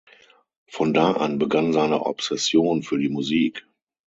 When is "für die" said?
2.81-3.09